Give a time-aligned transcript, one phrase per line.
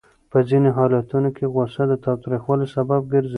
[0.31, 3.29] په ځینو حالتونو کې غوسه د تاوتریخوالي سبب ګرځي.